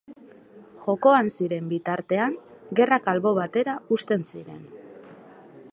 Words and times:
Jokoan 0.85 1.29
ziren 1.33 1.67
bitartean, 1.73 2.33
gerrak 2.79 3.09
albo 3.13 3.35
batera 3.41 3.77
uzten 3.99 4.27
ziren. 4.35 4.65